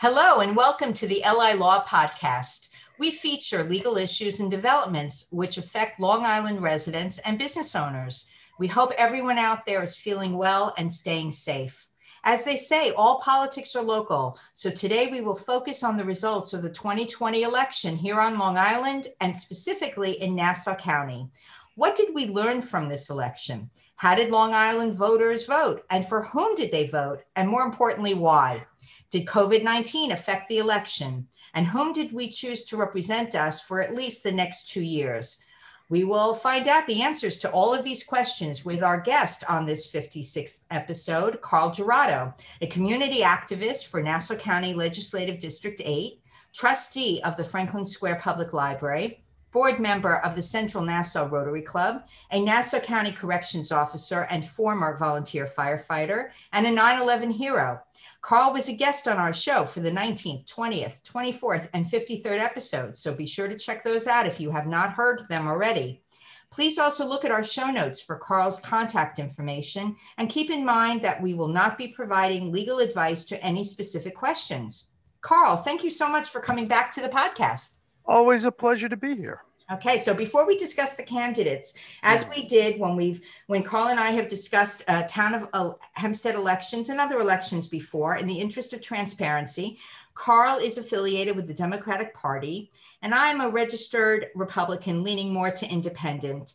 [0.00, 2.68] Hello, and welcome to the LI Law Podcast.
[3.00, 8.30] We feature legal issues and developments which affect Long Island residents and business owners.
[8.60, 11.88] We hope everyone out there is feeling well and staying safe.
[12.22, 14.38] As they say, all politics are local.
[14.54, 18.56] So today we will focus on the results of the 2020 election here on Long
[18.56, 21.28] Island and specifically in Nassau County.
[21.74, 23.68] What did we learn from this election?
[23.96, 25.84] How did Long Island voters vote?
[25.90, 27.24] And for whom did they vote?
[27.34, 28.62] And more importantly, why?
[29.10, 31.28] Did COVID 19 affect the election?
[31.54, 35.42] And whom did we choose to represent us for at least the next two years?
[35.88, 39.64] We will find out the answers to all of these questions with our guest on
[39.64, 46.20] this 56th episode, Carl Gerrato, a community activist for Nassau County Legislative District 8,
[46.52, 52.04] trustee of the Franklin Square Public Library, board member of the Central Nassau Rotary Club,
[52.30, 57.80] a Nassau County Corrections Officer and former volunteer firefighter, and a 9 11 hero.
[58.20, 62.98] Carl was a guest on our show for the 19th, 20th, 24th, and 53rd episodes,
[62.98, 66.02] so be sure to check those out if you have not heard them already.
[66.50, 71.02] Please also look at our show notes for Carl's contact information and keep in mind
[71.02, 74.86] that we will not be providing legal advice to any specific questions.
[75.20, 77.77] Carl, thank you so much for coming back to the podcast.
[78.08, 79.42] Always a pleasure to be here.
[79.70, 84.00] Okay, so before we discuss the candidates, as we did when we've when Carl and
[84.00, 88.40] I have discussed uh, town of uh, Hempstead elections and other elections before, in the
[88.40, 89.78] interest of transparency,
[90.14, 92.70] Carl is affiliated with the Democratic Party,
[93.02, 96.54] and I'm a registered Republican, leaning more to independent.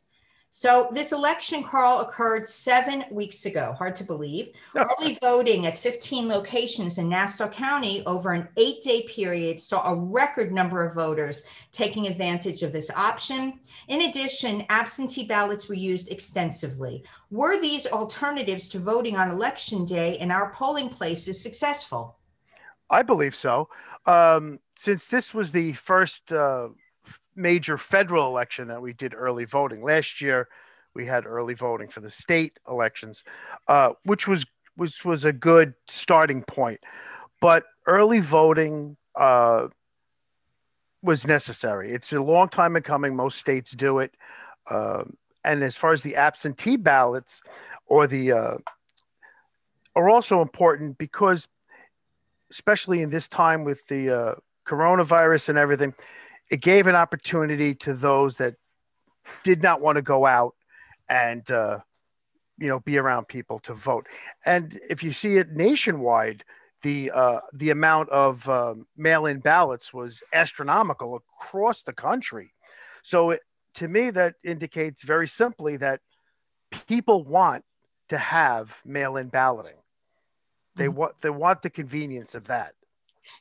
[0.55, 3.73] So this election, Carl, occurred seven weeks ago.
[3.75, 4.53] Hard to believe.
[4.75, 10.51] Early voting at 15 locations in Nassau County over an eight-day period saw a record
[10.51, 13.61] number of voters taking advantage of this option.
[13.87, 17.03] In addition, absentee ballots were used extensively.
[17.31, 22.19] Were these alternatives to voting on election day in our polling places successful?
[22.91, 23.69] I believe so.
[24.05, 26.69] Um, since this was the first uh,
[27.35, 29.83] major federal election that we did early voting.
[29.83, 30.47] Last year,
[30.94, 33.23] we had early voting for the state elections,
[33.67, 34.45] uh, which was
[34.75, 36.79] which was a good starting point.
[37.41, 39.67] But early voting uh,
[41.01, 41.91] was necessary.
[41.91, 43.16] It's a long time in coming.
[43.16, 44.16] Most states do it.
[44.69, 47.41] Um, and as far as the absentee ballots
[47.85, 48.57] or the uh,
[49.95, 51.47] are also important because,
[52.49, 54.35] especially in this time with the uh,
[54.66, 55.93] coronavirus and everything,
[56.53, 58.53] it gave an opportunity to those that
[59.44, 60.53] did not want to go out
[61.09, 61.80] and uh,
[62.59, 64.06] you know be around people to vote.
[64.46, 66.44] And if you see it nationwide,
[66.84, 72.53] the uh, the amount of um, mail-in ballots was astronomical across the country.
[73.02, 73.41] So it,
[73.75, 76.02] to me, that indicates very simply that
[76.88, 77.64] people want
[78.09, 79.81] to have mail-in balloting.
[80.75, 81.00] They mm-hmm.
[81.00, 82.75] want they want the convenience of that.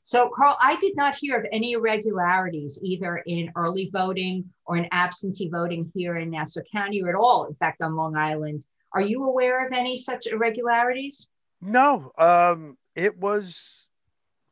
[0.02, 4.86] So, Carl, I did not hear of any irregularities either in early voting or in
[4.90, 8.64] absentee voting here in Nassau County or at all, in fact, on Long Island.
[8.94, 11.28] Are you aware of any such irregularities?
[11.60, 13.86] No, um, it was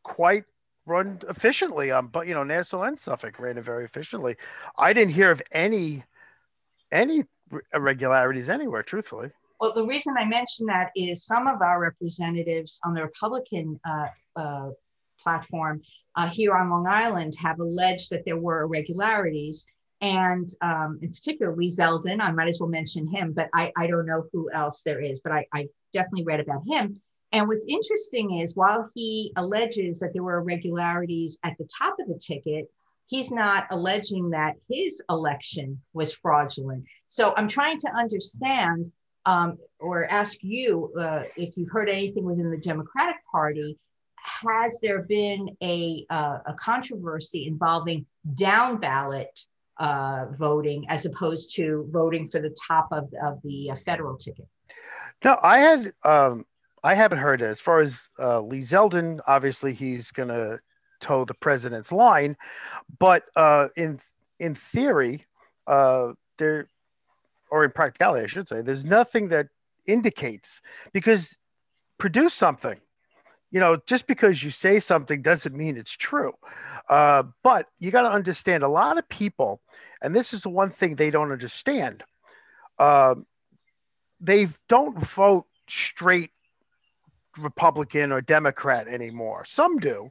[0.02, 0.44] quite
[0.86, 1.90] run efficiently.
[1.90, 4.36] Um, but you know, Nassau and Suffolk ran it very efficiently.
[4.78, 6.04] I didn't hear of any
[6.92, 7.24] any
[7.74, 9.30] irregularities anywhere, truthfully.
[9.60, 14.06] Well, the reason I mention that is some of our representatives on the Republican uh,
[14.36, 14.70] uh,
[15.22, 15.82] platform
[16.16, 19.66] uh, here on Long Island have alleged that there were irregularities.
[20.00, 23.86] And um, in particular, Lee Zeldin, I might as well mention him, but I, I
[23.86, 27.00] don't know who else there is, but I, I definitely read about him.
[27.32, 32.08] And what's interesting is while he alleges that there were irregularities at the top of
[32.08, 32.68] the ticket,
[33.06, 36.84] he's not alleging that his election was fraudulent.
[37.06, 38.90] So I'm trying to understand
[39.26, 43.76] um, or ask you uh, if you've heard anything within the Democratic Party
[44.22, 49.40] has there been a, uh, a controversy involving down ballot
[49.78, 54.46] uh, voting as opposed to voting for the top of, of the uh, federal ticket?
[55.24, 56.44] No, I had um,
[56.82, 57.46] I haven't heard it.
[57.46, 60.60] As far as uh, Lee Zeldin, obviously he's going to
[61.00, 62.36] toe the president's line,
[62.98, 64.00] but uh, in
[64.38, 65.26] in theory,
[65.66, 66.68] uh, there
[67.50, 69.48] or in practicality, I should say, there's nothing that
[69.86, 70.60] indicates
[70.92, 71.36] because
[71.98, 72.80] produce something
[73.50, 76.32] you know, just because you say something doesn't mean it's true.
[76.88, 79.60] Uh, but you got to understand a lot of people,
[80.02, 82.04] and this is the one thing they don't understand.
[82.78, 83.16] Uh,
[84.20, 86.30] they don't vote straight
[87.38, 89.44] Republican or Democrat anymore.
[89.44, 90.10] Some do,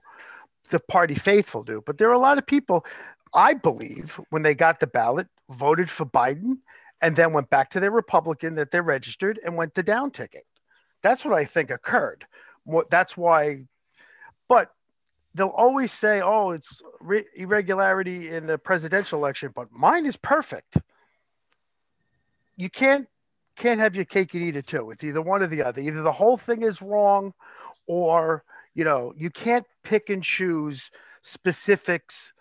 [0.69, 2.85] the party faithful do, but there are a lot of people,
[3.33, 6.59] I believe, when they got the ballot, voted for Biden
[7.01, 10.45] and then went back to their Republican that they registered and went to down ticket.
[11.01, 12.25] That's what I think occurred
[12.89, 13.65] that's why.
[14.47, 14.71] But
[15.35, 20.77] they'll always say, "Oh, it's re- irregularity in the presidential election," but mine is perfect.
[22.55, 23.07] You can't
[23.55, 24.89] can't have your cake and eat it too.
[24.89, 25.81] It's either one or the other.
[25.81, 27.33] Either the whole thing is wrong,
[27.85, 30.89] or you know, you can't pick and choose
[31.21, 32.33] specifics.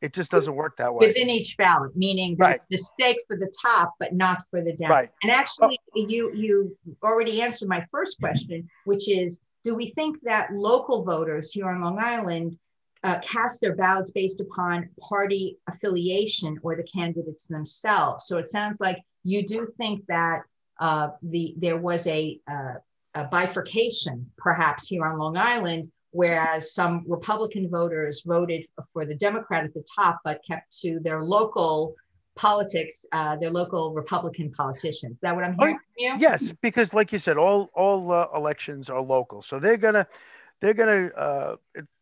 [0.00, 1.06] It just doesn't work that way.
[1.08, 2.60] Within each ballot, meaning right.
[2.70, 4.90] the stake for the top, but not for the down.
[4.90, 5.10] Right.
[5.22, 6.06] And actually, oh.
[6.08, 11.50] you you already answered my first question, which is do we think that local voters
[11.50, 12.58] here on Long Island
[13.02, 18.26] uh, cast their ballots based upon party affiliation or the candidates themselves?
[18.26, 20.42] So it sounds like you do think that
[20.78, 22.74] uh, the there was a, uh,
[23.14, 29.64] a bifurcation, perhaps here on Long Island, whereas some Republican voters voted for the Democrat
[29.64, 31.94] at the top, but kept to their local
[32.36, 35.12] politics, uh, their local Republican politicians.
[35.12, 38.90] Is that what I'm hearing oh, Yes, because like you said, all all uh, elections
[38.90, 40.06] are local, so they're gonna
[40.60, 41.56] they're gonna uh,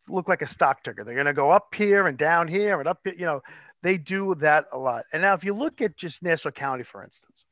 [0.08, 1.05] look like a stock ticker.
[1.05, 3.00] They're gonna go up here and down here and up.
[3.05, 3.40] You know,
[3.82, 5.05] they do that a lot.
[5.12, 7.44] And now, if you look at just Nassau County, for instance,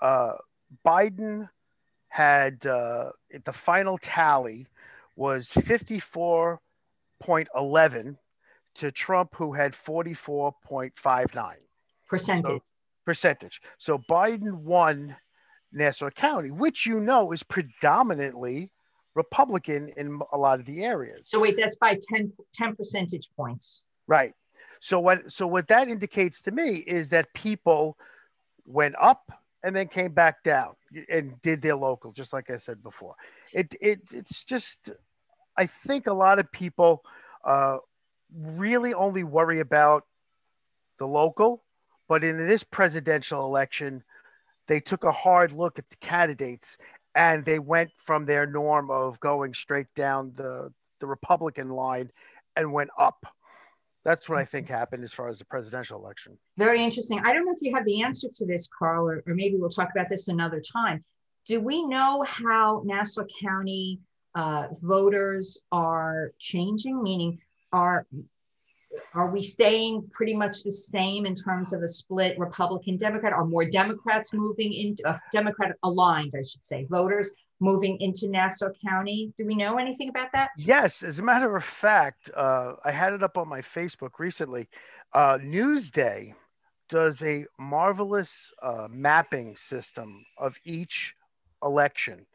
[0.00, 0.34] uh,
[0.86, 1.48] Biden
[2.08, 3.10] had uh,
[3.44, 4.66] the final tally
[5.16, 6.60] was fifty four
[7.18, 8.18] point eleven
[8.76, 11.58] to Trump, who had forty four point five nine
[12.10, 12.44] percentage.
[12.46, 12.62] So,
[13.06, 13.62] percentage.
[13.78, 15.16] So Biden won
[15.72, 18.70] Nassau County, which you know is predominantly
[19.14, 21.28] Republican in a lot of the areas.
[21.28, 23.86] So wait, that's by 10, 10 percentage points.
[24.06, 24.34] Right.
[24.80, 27.96] So what so what that indicates to me is that people
[28.64, 29.30] went up
[29.62, 30.74] and then came back down
[31.10, 33.14] and did their local, just like I said before.
[33.52, 34.90] It it it's just
[35.56, 37.02] I think a lot of people
[37.44, 37.78] uh,
[38.34, 40.04] really only worry about
[40.98, 41.62] the local
[42.10, 44.02] but in this presidential election,
[44.66, 46.76] they took a hard look at the candidates
[47.14, 52.10] and they went from their norm of going straight down the, the Republican line
[52.56, 53.24] and went up.
[54.04, 56.36] That's what I think happened as far as the presidential election.
[56.58, 57.20] Very interesting.
[57.20, 59.68] I don't know if you have the answer to this, Carl, or, or maybe we'll
[59.68, 61.04] talk about this another time.
[61.46, 64.00] Do we know how Nassau County
[64.34, 67.00] uh, voters are changing?
[67.00, 67.38] Meaning,
[67.72, 68.04] are
[69.14, 73.32] are we staying pretty much the same in terms of a split Republican Democrat?
[73.32, 78.70] Are more Democrats moving into uh, Democrat aligned, I should say, voters moving into Nassau
[78.84, 79.32] County?
[79.38, 80.50] Do we know anything about that?
[80.56, 84.68] Yes, as a matter of fact, uh, I had it up on my Facebook recently.
[85.12, 86.34] Uh, Newsday
[86.88, 91.14] does a marvelous uh, mapping system of each
[91.62, 92.26] election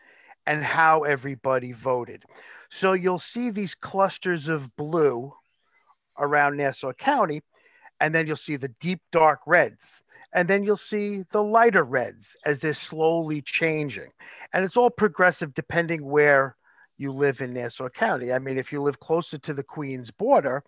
[0.46, 2.24] and how everybody voted.
[2.70, 5.34] So you'll see these clusters of blue
[6.18, 7.42] around Nassau County.
[8.00, 10.02] And then you'll see the deep dark reds.
[10.34, 14.12] And then you'll see the lighter reds as they're slowly changing.
[14.54, 16.58] And it's all progressive depending where
[16.98, 18.34] you live in Nassau County.
[18.34, 20.64] I mean, if you live closer to the Queens border,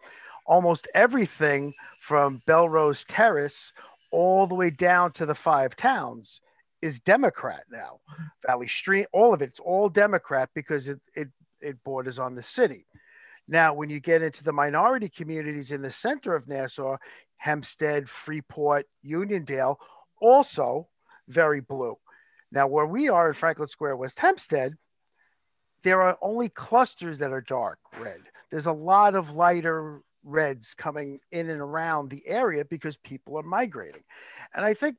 [0.46, 3.74] almost everything from Bellerose Terrace
[4.12, 6.42] all the way down to the five towns
[6.82, 8.00] is Democrat now.
[8.12, 8.24] Mm-hmm.
[8.46, 11.28] Valley Stream, all of it, it's all Democrat because it, it,
[11.60, 12.86] it borders on the city.
[13.48, 16.98] Now, when you get into the minority communities in the center of Nassau,
[17.38, 19.78] Hempstead, Freeport, Uniondale,
[20.20, 20.88] also
[21.28, 21.98] very blue.
[22.52, 24.76] Now, where we are in Franklin Square, West Hempstead,
[25.84, 28.22] there are only clusters that are dark red.
[28.50, 33.44] There's a lot of lighter reds coming in and around the area because people are
[33.44, 34.04] migrating.
[34.54, 34.98] And I think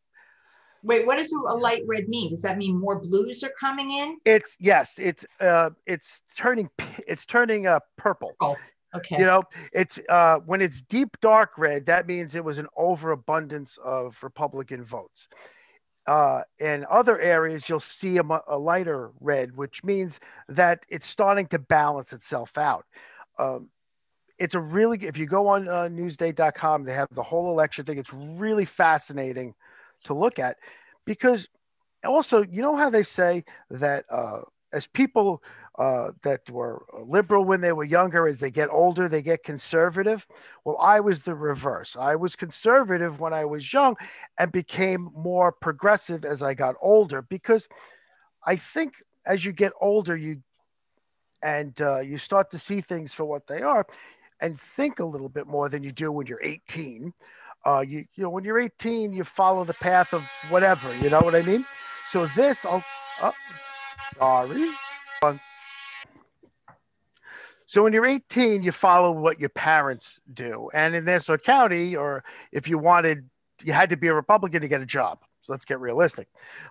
[0.82, 2.30] Wait, what does a light red mean?
[2.30, 4.18] Does that mean more blues are coming in?
[4.25, 6.70] It's yes, it's uh it's turning
[7.06, 8.32] it's turning uh purple.
[8.40, 8.56] Oh,
[8.94, 9.18] okay.
[9.18, 9.42] You know,
[9.73, 14.85] it's uh when it's deep dark red, that means it was an overabundance of Republican
[14.85, 15.28] votes.
[16.06, 21.47] Uh, in other areas, you'll see a, a, lighter red, which means that it's starting
[21.47, 22.87] to balance itself out.
[23.38, 23.68] Um,
[24.38, 27.99] it's a really, if you go on uh, newsday.com, they have the whole election thing.
[27.99, 29.54] It's really fascinating
[30.04, 30.56] to look at
[31.04, 31.48] because
[32.04, 34.40] also you know how they say that uh,
[34.72, 35.42] as people
[35.78, 40.26] uh, that were liberal when they were younger as they get older they get conservative?
[40.64, 41.96] Well i was the reverse.
[41.96, 43.96] I was conservative when i was young
[44.38, 47.68] and became more progressive as i got older because
[48.44, 48.94] i think
[49.26, 50.42] as you get older you
[51.42, 53.86] and uh, you start to see things for what they are
[54.40, 57.12] and think a little bit more than you do when you're 18
[57.66, 60.94] uh, you you know when you're 18, you follow the path of whatever.
[60.98, 61.64] You know what I mean?
[62.10, 62.84] So this, I'll.
[63.22, 63.34] Oh,
[64.18, 64.70] sorry.
[67.66, 72.24] So when you're 18, you follow what your parents do, and in Nassau County, or
[72.50, 73.28] if you wanted,
[73.62, 75.18] you had to be a Republican to get a job.
[75.42, 76.28] So let's get realistic.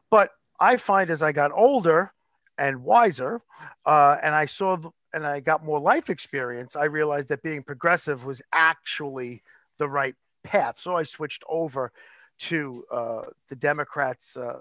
[0.10, 2.14] But I find as I got older
[2.58, 3.42] and wiser,
[3.86, 4.78] uh, and I saw
[5.14, 9.44] and I got more life experience, I realized that being progressive was actually
[9.78, 10.16] the right
[10.48, 10.80] path.
[10.80, 11.92] So I switched over
[12.40, 14.60] to uh, the Democrats uh,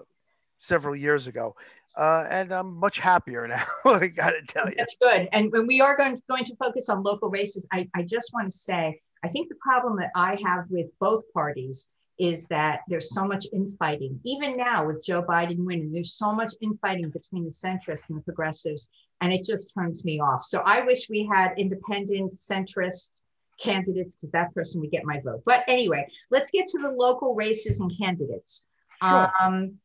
[0.59, 1.55] several years ago.
[1.95, 3.65] Uh, and I'm much happier now.
[3.85, 4.75] I got to tell you.
[4.77, 5.27] That's good.
[5.31, 8.51] And when we are going, going to focus on local races, I, I just want
[8.51, 13.13] to say I think the problem that I have with both parties is that there's
[13.13, 14.19] so much infighting.
[14.25, 18.23] Even now with Joe Biden winning, there's so much infighting between the centrists and the
[18.23, 18.89] progressives,
[19.21, 20.43] and it just turns me off.
[20.43, 23.11] So I wish we had independent centrist
[23.59, 25.41] candidates because that person would get my vote.
[25.45, 28.67] But anyway, let's get to the local races and candidates.
[29.03, 29.31] Sure.
[29.41, 29.75] Um,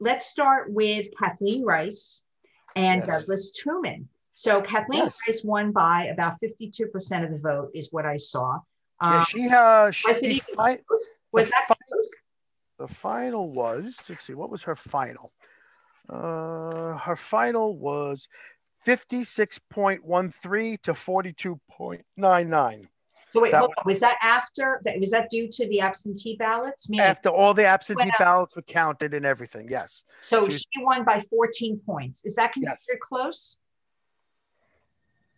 [0.00, 2.20] let's start with Kathleen Rice
[2.76, 3.06] and yes.
[3.06, 4.06] Douglas Tuman.
[4.32, 5.18] So Kathleen yes.
[5.26, 8.58] Rice won by about 52% of the vote, is what I saw.
[9.02, 10.78] Yeah, um, she uh she fi-
[11.32, 11.74] was that fi-
[12.78, 15.32] the final was let's see what was her final.
[16.08, 18.28] Uh, her final was
[18.86, 22.88] 56.13 to 42.99.
[23.32, 23.84] So wait, hold on.
[23.86, 24.82] Was that after?
[24.84, 26.90] That was that due to the absentee ballots?
[26.90, 30.02] Meaning after all the absentee ballots were counted and everything, yes.
[30.20, 32.26] So she, she won by 14 points.
[32.26, 32.98] Is that considered yes.
[33.08, 33.56] close?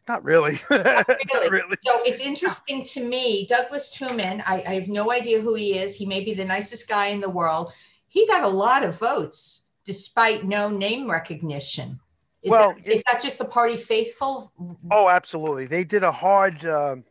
[0.09, 0.59] Not really.
[0.71, 1.25] Not really.
[1.33, 1.77] Not really.
[1.87, 3.47] So it's interesting to me.
[3.47, 5.95] Douglas Tuman, I, I have no idea who he is.
[5.95, 7.73] He may be the nicest guy in the world.
[8.09, 12.01] He got a lot of votes despite no name recognition.
[12.43, 14.53] Is well, that, is that just the party faithful?
[14.91, 15.67] Oh, absolutely.
[15.67, 16.67] They did a hard.
[16.67, 17.05] Um,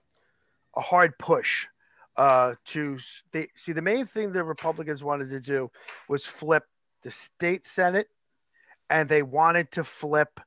[0.75, 1.67] a hard push
[2.17, 2.97] uh, to
[3.31, 5.71] they, see the main thing the Republicans wanted to do
[6.07, 6.63] was flip
[7.03, 8.07] the state Senate
[8.89, 10.39] and they wanted to flip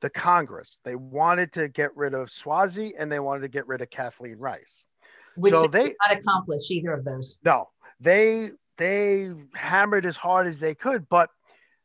[0.00, 0.78] the Congress.
[0.84, 4.36] They wanted to get rid of Suozzi and they wanted to get rid of Kathleen
[4.36, 4.86] Rice.
[5.36, 7.40] Which so they not accomplish either of those.
[7.44, 11.30] No, they they hammered as hard as they could, but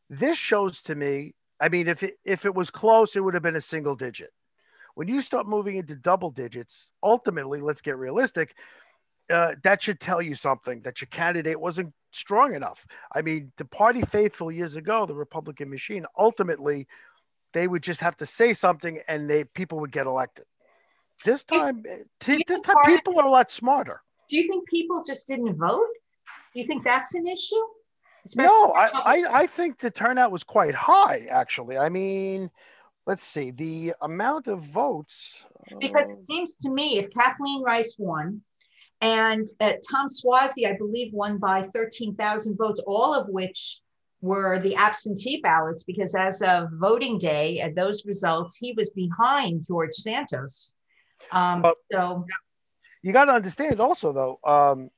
[0.09, 1.33] this shows to me.
[1.59, 4.31] I mean, if it if it was close, it would have been a single digit.
[4.99, 8.53] When you start moving into double digits, ultimately, let's get realistic.
[9.29, 12.85] Uh, that should tell you something that your candidate wasn't strong enough.
[13.15, 16.85] I mean, the party faithful years ago, the Republican machine, ultimately,
[17.53, 20.43] they would just have to say something and they people would get elected.
[21.23, 21.85] This time,
[22.19, 24.01] t- this time, people are a lot smarter.
[24.29, 25.87] Do you think people just didn't vote?
[26.53, 27.55] Do you think that's an issue?
[28.25, 31.77] Especially no, I, I, I think the turnout was quite high, actually.
[31.77, 32.51] I mean,
[33.09, 35.43] let's see the amount of votes.
[35.79, 38.41] Because it seems to me if Kathleen Rice won,
[39.01, 43.81] and uh, Tom Suozzi, I believe, won by 13,000 votes, all of which
[44.21, 49.65] were the absentee ballots, because as of voting day, at those results, he was behind
[49.65, 50.75] George Santos.
[51.31, 52.27] Um, so
[53.01, 54.91] you got to understand also, though, um,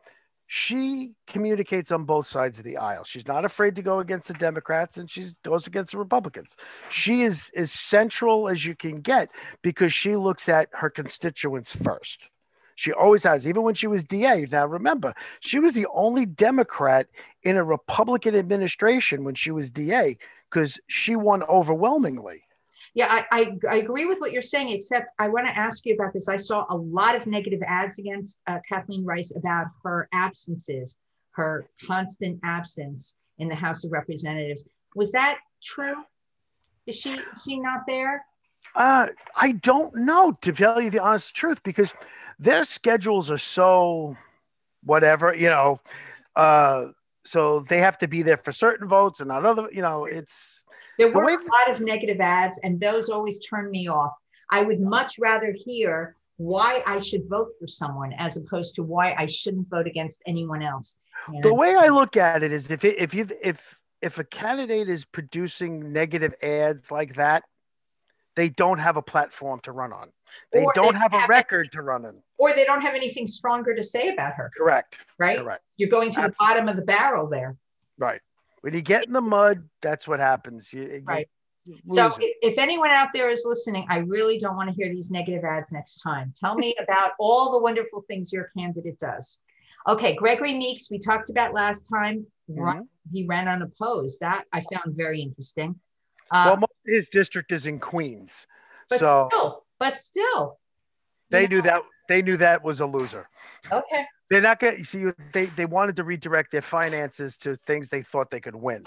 [0.46, 3.04] she communicates on both sides of the aisle.
[3.04, 6.56] She's not afraid to go against the Democrats and she goes against the Republicans.
[6.90, 9.30] She is as central as you can get
[9.62, 12.30] because she looks at her constituents first.
[12.76, 14.46] She always has, even when she was DA.
[14.50, 17.06] Now, remember, she was the only Democrat
[17.42, 20.18] in a Republican administration when she was DA
[20.54, 22.42] because she won overwhelmingly.
[22.94, 25.94] Yeah, I, I, I, agree with what you're saying, except I want to ask you
[25.94, 26.28] about this.
[26.28, 30.94] I saw a lot of negative ads against uh, Kathleen Rice about her absences,
[31.32, 34.64] her constant absence in the House of Representatives.
[34.94, 36.04] Was that true?
[36.86, 38.24] Is she is she not there?
[38.76, 41.92] Uh, I don't know, to tell you the honest truth, because
[42.38, 44.16] their schedules are so
[44.84, 45.80] whatever, you know.
[46.36, 46.86] Uh,
[47.24, 49.68] so they have to be there for certain votes and not other.
[49.72, 50.64] You know, it's
[50.98, 54.12] there were the a lot of negative ads, and those always turn me off.
[54.50, 59.14] I would much rather hear why I should vote for someone as opposed to why
[59.16, 60.98] I shouldn't vote against anyone else.
[61.42, 64.88] The way I look at it is if it, if you if if a candidate
[64.90, 67.44] is producing negative ads like that,
[68.36, 70.10] they don't have a platform to run on.
[70.52, 72.22] They don't they have a record to run on.
[72.44, 74.50] Or they don't have anything stronger to say about her.
[74.54, 75.06] Correct.
[75.18, 75.38] Right?
[75.38, 75.62] Correct.
[75.78, 76.30] You're going to Absolutely.
[76.30, 77.56] the bottom of the barrel there.
[77.96, 78.20] Right.
[78.60, 80.70] When you get in the mud, that's what happens.
[80.70, 81.26] You, right.
[81.90, 82.36] So it.
[82.42, 85.72] if, anyone out there is listening, I really don't want to hear these negative ads
[85.72, 86.34] next time.
[86.38, 89.40] Tell me about all the wonderful things your candidate does.
[89.88, 92.26] Okay, Gregory Meeks, we talked about last time.
[92.46, 94.20] Run, he ran unopposed.
[94.20, 95.80] That I found very interesting.
[96.30, 98.46] Uh, well, most of his district is in Queens,
[98.90, 100.58] but so still, but still,
[101.30, 103.28] they do know, that they knew that was a loser.
[103.72, 104.04] Okay.
[104.30, 105.06] They're not going to see.
[105.32, 108.84] They they wanted to redirect their finances to things they thought they could win,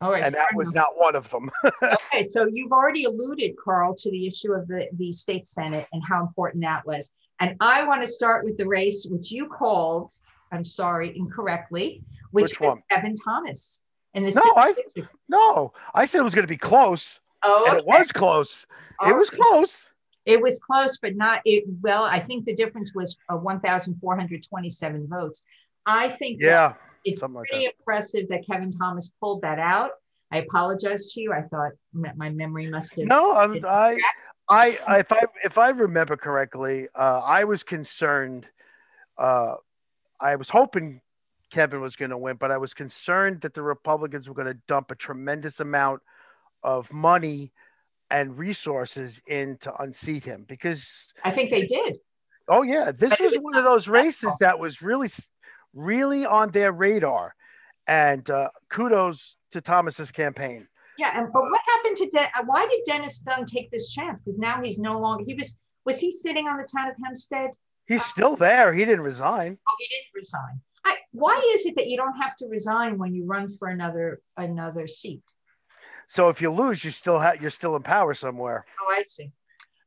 [0.00, 0.22] All right.
[0.24, 0.86] and that was enough.
[0.96, 1.50] not one of them.
[1.82, 6.02] okay, so you've already alluded, Carl, to the issue of the, the state senate and
[6.08, 7.12] how important that was.
[7.38, 10.10] And I want to start with the race, which you called,
[10.52, 12.82] I'm sorry, incorrectly, which, Which was one?
[12.90, 13.82] Kevin Thomas.
[14.14, 14.74] In the No, I-
[15.28, 18.66] no, I said it was going to be close, oh, and it oh, was close.
[19.00, 19.40] All It was right.
[19.40, 19.90] close.
[20.26, 21.64] It was close, but not it.
[21.80, 25.44] Well, I think the difference was uh, 1,427 votes.
[25.86, 29.92] I think Yeah, it's something like pretty impressive that Kevin Thomas pulled that out.
[30.32, 31.32] I apologize to you.
[31.32, 33.06] I thought my memory must have.
[33.06, 33.96] no, I'm, I,
[34.48, 38.46] I, I, if I, if I remember correctly, uh, I was concerned.
[39.16, 39.54] Uh,
[40.20, 41.00] I was hoping
[41.50, 44.58] Kevin was going to win, but I was concerned that the Republicans were going to
[44.66, 46.02] dump a tremendous amount
[46.64, 47.52] of money
[48.10, 51.98] and resources in to unseat him because I think they did.
[52.48, 55.08] Oh yeah, this But was was one of those races that was really,
[55.74, 57.34] really on their radar,
[57.86, 60.68] and uh, kudos to Thomas's campaign.
[60.98, 64.22] Yeah, and but what happened to Den- uh, why did Dennis Dunne take this chance?
[64.22, 65.24] Because now he's no longer.
[65.26, 67.50] He was was he sitting on the town of Hempstead?
[67.86, 68.72] He's still there.
[68.72, 69.58] He didn't resign.
[69.68, 70.60] Oh, he didn't resign.
[70.84, 74.20] I, why is it that you don't have to resign when you run for another
[74.36, 75.22] another seat?
[76.06, 78.64] So if you lose, you still have you're still in power somewhere.
[78.80, 79.32] Oh, I see.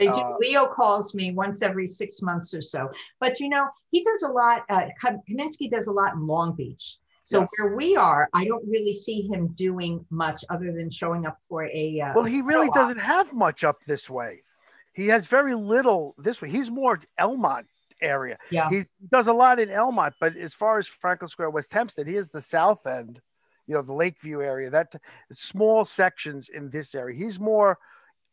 [0.00, 0.20] They do.
[0.20, 2.88] Uh, Leo calls me once every six months or so.
[3.20, 4.64] But you know, he does a lot.
[4.68, 4.86] Uh,
[5.28, 6.98] Kaminsky does a lot in Long Beach.
[7.22, 7.48] So Yes.
[7.58, 11.66] where we are, I don't really see him doing much other than showing up for
[11.66, 12.00] a.
[12.00, 12.74] Uh, Well, he really co-op.
[12.74, 14.42] doesn't have much up this way.
[14.94, 16.48] He has very little this way.
[16.48, 17.66] He's more Elmont
[18.02, 18.38] area.
[18.50, 18.68] Yeah.
[18.70, 22.06] He's, he does a lot in Elmont, but as far as Franklin Square, West Hempstead,
[22.08, 23.20] he is the south end,
[23.66, 24.94] you know, the Lakeview area, that
[25.30, 27.16] small sections in this area.
[27.16, 27.78] He's more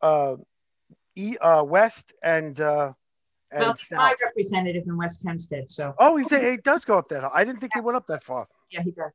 [0.02, 0.36] uh,
[1.18, 2.92] e, uh, west and, uh,
[3.50, 5.70] and well, my representative in West Hempstead.
[5.70, 7.24] So Oh, he's, he does go up that.
[7.34, 8.46] I didn't think he went up that far.
[8.70, 9.10] yeah, he does.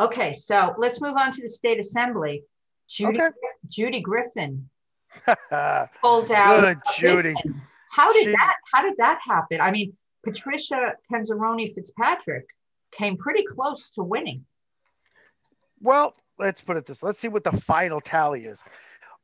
[0.00, 2.42] Okay, so let's move on to the state assembly.
[2.88, 3.30] Judy, Okay.
[3.68, 4.68] Judy Griffin
[6.02, 6.60] pulled out.
[6.60, 7.34] Good, Judy.
[7.90, 8.56] How did She- that?
[8.72, 9.60] How did that happen?
[9.60, 12.46] I mean, Patricia Canzoneri Fitzpatrick
[12.92, 14.44] came pretty close to winning.
[15.80, 17.02] Well, let's put it this.
[17.02, 18.58] Let's see what the final tally is.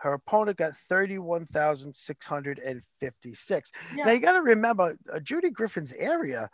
[0.00, 3.72] her opponent got 31,656.
[3.96, 4.04] Yeah.
[4.04, 6.50] Now you got to remember, uh, Judy Griffin's area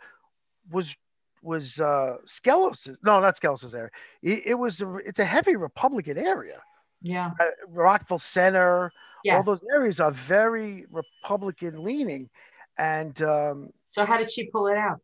[0.69, 0.95] was
[1.43, 3.89] was uh Skelos no not Skelos's area
[4.21, 6.61] it, it, was a, it's a heavy Republican area
[7.01, 8.91] yeah uh, Rockville Center
[9.23, 9.37] yeah.
[9.37, 12.29] all those areas are very Republican leaning
[12.77, 15.01] and um so how did she pull it out?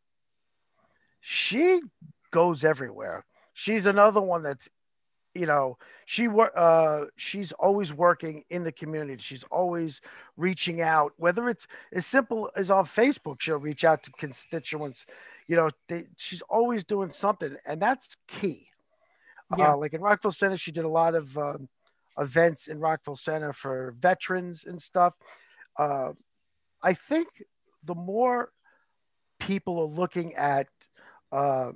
[1.19, 1.82] She
[2.32, 3.26] goes everywhere.
[3.54, 4.69] She's another one that's
[5.36, 9.21] you know she uh she's always working in the community.
[9.21, 10.00] She's always
[10.38, 15.06] reaching out whether it's as simple as on facebook she'll reach out to constituents
[15.47, 18.67] you know they, she's always doing something and that's key.
[19.58, 19.73] Yeah.
[19.73, 21.67] uh, like in rockville center she did a lot of um,
[22.17, 25.13] events in rockville center for veterans and stuff.
[25.78, 26.13] Uh,
[26.82, 27.28] i think
[27.84, 28.52] the more
[29.47, 30.67] people are looking at
[31.31, 31.71] uh,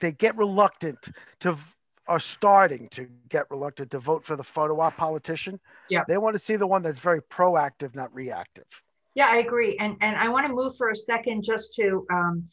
[0.00, 0.98] they get reluctant
[1.40, 1.56] to
[2.06, 5.60] are starting to get reluctant to vote for the photo op politician.
[5.90, 6.04] Yeah.
[6.08, 8.64] They want to see the one that's very proactive, not reactive.
[9.14, 9.76] Yeah, I agree.
[9.78, 12.46] And and I want to move for a second just to um,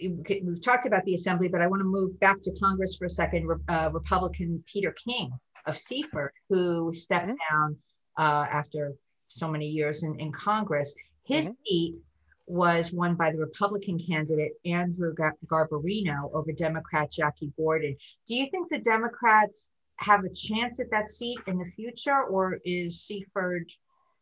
[0.00, 3.10] we've talked about the assembly, but I want to move back to Congress for a
[3.10, 3.50] second.
[3.68, 5.30] Uh, Republican Peter King
[5.66, 7.54] of Seaford, who stepped mm-hmm.
[7.54, 7.76] down
[8.16, 8.94] uh, after
[9.28, 11.62] so many years in, in Congress, his mm-hmm.
[11.66, 11.94] seat
[12.48, 15.14] was won by the Republican candidate Andrew
[15.46, 17.96] Garbarino over Democrat Jackie Gordon.
[18.26, 22.58] Do you think the Democrats have a chance at that seat in the future, or
[22.64, 23.70] is Seaford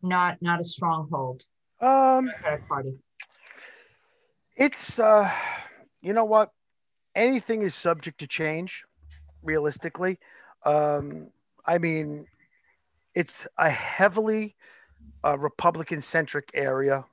[0.02, 1.44] not not a stronghold?
[1.80, 2.30] Um,
[2.68, 2.98] party.
[4.56, 5.30] It's uh,
[6.00, 6.50] you know what,
[7.14, 8.84] anything is subject to change.
[9.42, 10.18] Realistically,
[10.64, 11.30] um,
[11.64, 12.26] I mean,
[13.14, 14.56] it's a heavily
[15.24, 17.04] uh, Republican centric area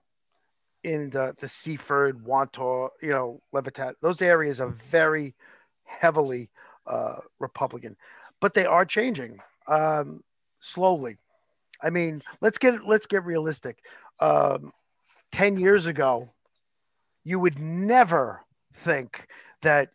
[0.84, 5.36] in the the Seaford, Wantagh, you know, Levittown, those areas are very
[5.86, 6.50] heavily
[6.88, 7.96] uh, Republican,
[8.40, 10.24] but they are changing um,
[10.60, 11.18] slowly.
[11.82, 13.80] I mean, let's get let's get realistic.
[14.20, 14.72] Um,
[15.34, 16.30] Ten years ago,
[17.24, 18.42] you would never
[18.72, 19.28] think
[19.64, 19.90] that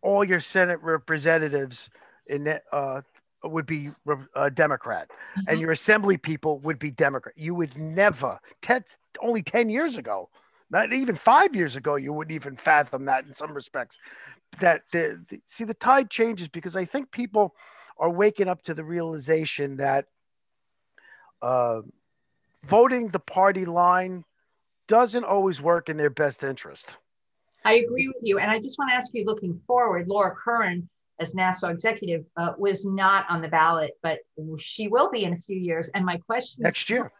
[0.00, 1.90] all your Senate representatives
[2.26, 3.02] in uh,
[3.44, 3.90] would be
[4.36, 5.48] a Democrat mm-hmm.
[5.48, 7.34] and your assembly people would be Democrat.
[7.36, 8.84] You would never, ten,
[9.20, 10.28] only 10 years ago,
[10.70, 13.98] not even five years ago, you wouldn't even fathom that in some respects.
[14.60, 17.54] That the, the see, the tide changes because I think people
[17.98, 20.06] are waking up to the realization that
[21.42, 21.82] uh,
[22.64, 24.24] voting the party line
[24.88, 26.98] doesn't always work in their best interest.
[27.64, 28.38] I agree with you.
[28.38, 30.88] And I just want to ask you looking forward, Laura Curran
[31.22, 34.18] as Nassau executive uh, was not on the ballot, but
[34.58, 35.88] she will be in a few years.
[35.94, 37.10] And my question next year,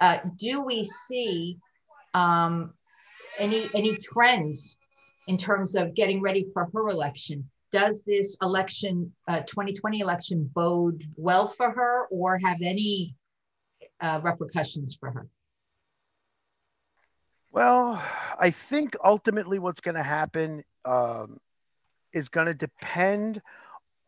[0.00, 1.58] uh, do we see
[2.14, 2.74] um,
[3.38, 4.78] any any trends
[5.26, 7.48] in terms of getting ready for her election?
[7.72, 13.16] Does this election, uh, 2020 election, bode well for her, or have any
[14.00, 15.26] uh, repercussions for her?
[17.50, 18.02] Well,
[18.38, 21.38] I think ultimately what's going to happen um,
[22.12, 23.42] is going to depend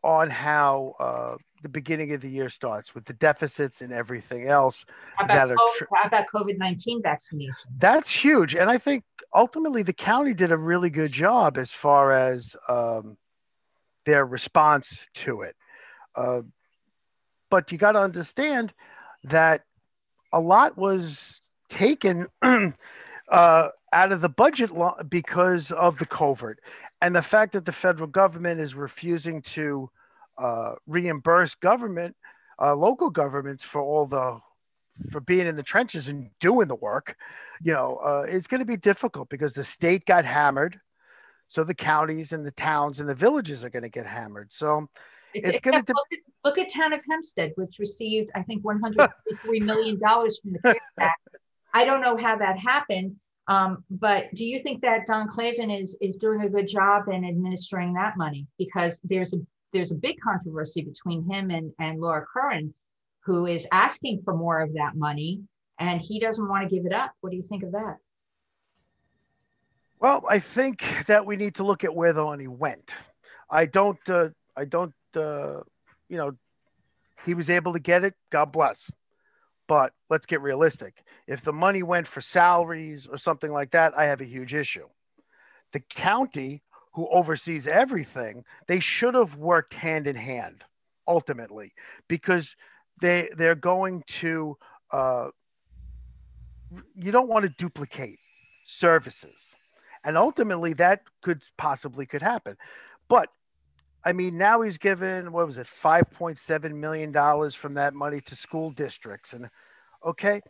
[0.03, 4.85] on how uh, the beginning of the year starts with the deficits and everything else
[5.15, 7.53] how about, that are tr- how about COVID-19 vaccination?
[7.77, 8.53] That's huge.
[8.53, 13.17] And I think ultimately the county did a really good job as far as um,
[14.05, 15.55] their response to it.
[16.15, 16.41] Uh,
[17.49, 18.73] but you got to understand
[19.23, 19.63] that
[20.31, 22.27] a lot was taken
[23.29, 26.55] uh, out of the budget lo- because of the COVID
[27.01, 29.89] and the fact that the federal government is refusing to
[30.37, 32.15] uh, reimburse government,
[32.61, 34.39] uh, local governments for all the
[35.09, 37.17] for being in the trenches and doing the work,
[37.61, 40.79] you know, uh, it's going to be difficult because the state got hammered,
[41.47, 44.53] so the counties and the towns and the villages are going to get hammered.
[44.53, 44.87] So
[45.33, 48.63] it's, it's going to look, at, look at town of Hempstead, which received I think
[48.63, 51.19] 153 million dollars from the CARES Act.
[51.75, 55.97] I don't know how that happened, um, but do you think that Don Clavin is
[56.01, 58.47] is doing a good job in administering that money?
[58.57, 59.37] Because there's a
[59.73, 62.73] there's a big controversy between him and, and Laura Curran,
[63.25, 65.41] who is asking for more of that money
[65.79, 67.11] and he doesn't want to give it up.
[67.21, 67.97] What do you think of that?
[69.99, 72.95] Well, I think that we need to look at where the money went.
[73.49, 75.61] I don't, uh, I don't, uh,
[76.09, 76.37] you know,
[77.25, 78.13] he was able to get it.
[78.29, 78.91] God bless.
[79.67, 81.03] But let's get realistic.
[81.27, 84.87] If the money went for salaries or something like that, I have a huge issue.
[85.71, 86.61] The county,
[86.93, 90.63] who oversees everything, they should have worked hand in hand
[91.07, 91.73] ultimately
[92.07, 92.55] because
[93.01, 94.57] they they're going to
[94.91, 95.27] uh,
[96.95, 98.19] you don't want to duplicate
[98.65, 99.55] services
[100.03, 102.57] and ultimately that could possibly could happen
[103.07, 103.29] but
[104.05, 108.35] i mean now he's given what was it 5.7 million dollars from that money to
[108.35, 109.49] school districts and
[110.05, 110.41] okay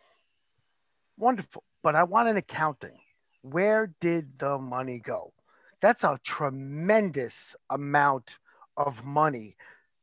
[1.17, 2.97] wonderful but i want an accounting
[3.41, 5.33] where did the money go
[5.81, 8.37] that's a tremendous amount
[8.77, 9.55] of money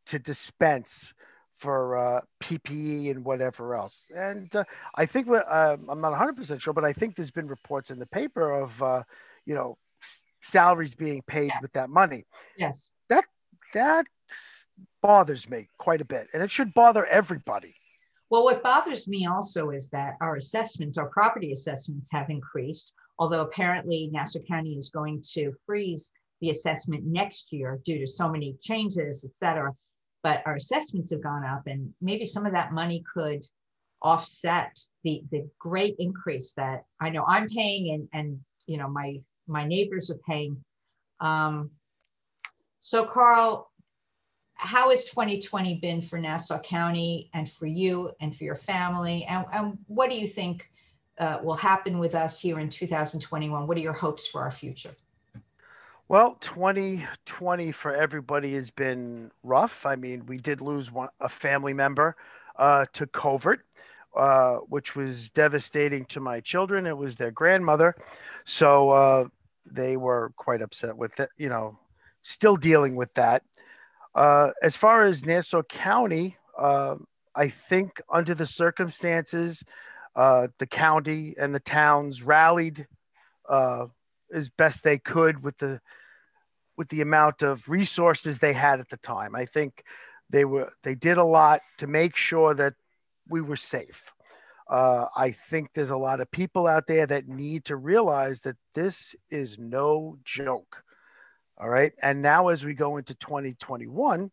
[0.06, 1.12] to dispense
[1.62, 4.04] for uh, PPE and whatever else.
[4.14, 4.64] And uh,
[4.96, 8.06] I think uh, I'm not 100% sure, but I think there's been reports in the
[8.06, 9.04] paper of, uh,
[9.46, 9.78] you know,
[10.42, 11.62] salaries being paid Yes.
[11.62, 12.24] with that money.
[12.56, 12.92] Yes.
[13.72, 14.06] That
[15.02, 17.74] bothers me quite a bit, and it should bother everybody.
[18.30, 23.42] Well, what bothers me also is that our assessments, our property assessments have increased, although
[23.42, 28.56] apparently Nassau County is going to freeze the assessment next year due to so many
[28.60, 29.72] changes, et cetera.
[30.22, 33.44] But our assessments have gone up and maybe some of that money could
[34.00, 39.20] offset the, the great increase that I know I'm paying and, and, you know, my,
[39.46, 40.56] my neighbors are paying.
[41.20, 41.70] Um,
[42.84, 43.70] so Carl,
[44.54, 49.24] how has 2020 been for Nassau County and for you and for your family?
[49.24, 50.68] And, and what do you think
[51.16, 53.68] uh, will happen with us here in 2021?
[53.68, 54.90] What are your hopes for our future?
[56.08, 59.86] Well, 2020 for everybody has been rough.
[59.86, 62.16] I mean, we did lose one, a family member
[62.56, 63.58] uh, to COVID,
[64.16, 66.86] uh, which was devastating to my children.
[66.86, 67.94] It was their grandmother.
[68.44, 69.24] So uh,
[69.64, 71.78] they were quite upset with it, you know,
[72.22, 73.42] still dealing with that.
[74.14, 76.96] Uh, as far as Nassau County, uh,
[77.34, 79.64] I think under the circumstances,
[80.14, 82.86] uh, the county and the towns rallied
[83.48, 83.86] uh,
[84.32, 85.80] as best they could with the
[86.76, 89.34] with the amount of resources they had at the time.
[89.34, 89.84] I think
[90.30, 92.74] they were they did a lot to make sure that
[93.28, 94.02] we were safe.
[94.68, 98.56] Uh, I think there's a lot of people out there that need to realize that
[98.74, 100.82] this is no joke.
[101.62, 104.32] All right, and now as we go into 2021,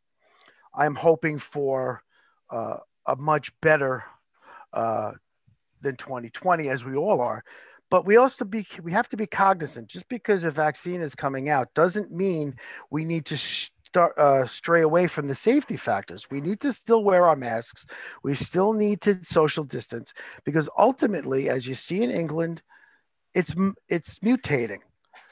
[0.73, 2.01] I'm hoping for
[2.49, 4.03] uh, a much better
[4.73, 5.11] uh,
[5.79, 7.43] than 2020, as we all are.
[7.91, 9.89] But we also be we have to be cognizant.
[9.89, 12.55] Just because a vaccine is coming out doesn't mean
[12.89, 16.31] we need to start uh, stray away from the safety factors.
[16.31, 17.85] We need to still wear our masks.
[18.23, 20.15] We still need to social distance
[20.45, 22.63] because ultimately as you see in england
[23.35, 23.53] it's
[23.87, 24.79] it's mutating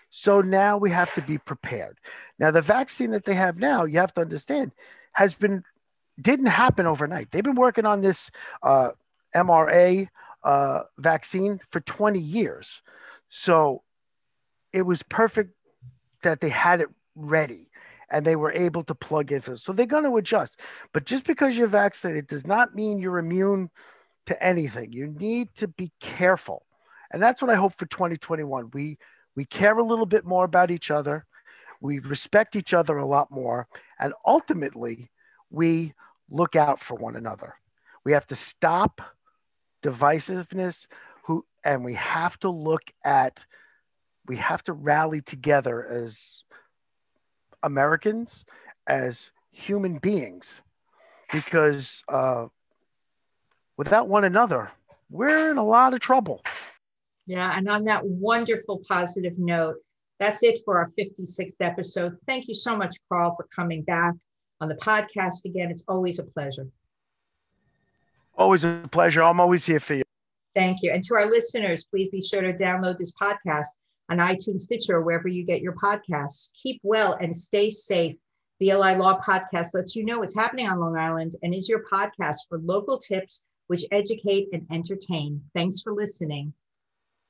[0.10, 1.98] so now we have to be prepared
[2.40, 4.72] now the vaccine that they have now you have to understand
[5.14, 5.64] has been
[6.20, 8.32] didn't happen overnight they've been working on this
[8.64, 8.90] uh,
[9.36, 10.08] mRNA
[10.48, 12.82] uh, vaccine for 20 years.
[13.30, 13.84] So
[14.74, 15.54] it was perfect
[16.24, 17.70] that they had it ready
[18.10, 19.64] and they were able to plug in for this.
[19.64, 20.60] So they're going to adjust.
[20.94, 23.70] But just because you're vaccinated does not mean you're immune
[24.28, 24.94] to anything.
[24.94, 26.66] You need to be careful.
[27.12, 28.72] And that's what I hope for 2021.
[28.74, 28.98] We
[29.38, 31.28] we care a little bit more about each other.
[31.80, 33.68] We respect each other a lot more.
[34.00, 35.12] And ultimately,
[35.52, 35.94] we
[36.28, 37.54] look out for one another.
[38.04, 39.00] We have to stop
[39.84, 40.88] divisiveness
[41.26, 43.46] who and we have to look at
[44.26, 46.44] we have to rally together as
[47.62, 48.44] Americans,
[48.88, 50.62] as human beings,
[51.32, 52.48] because uh,
[53.78, 54.72] without one another,
[55.10, 56.42] we're in a lot of trouble.
[57.28, 59.76] Yeah, and on that wonderful positive note,
[60.20, 62.18] that's it for our 56th episode.
[62.26, 64.14] Thank you so much, Carl, for coming back
[64.62, 65.70] on the podcast again.
[65.70, 66.68] It's always a pleasure.
[68.36, 69.22] Always a pleasure.
[69.24, 70.04] I'm always here for you.
[70.56, 70.92] Thank you.
[70.92, 73.68] And to our listeners, please be sure to download this podcast
[74.10, 76.50] on iTunes, Stitcher, wherever you get your podcasts.
[76.62, 78.16] Keep well and stay safe.
[78.60, 81.84] The LI Law Podcast lets you know what's happening on Long Island and is your
[81.92, 85.44] podcast for local tips which educate and entertain.
[85.54, 86.54] Thanks for listening.